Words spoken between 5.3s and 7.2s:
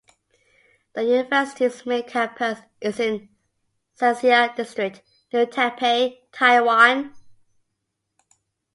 New Taipei, Taiwan.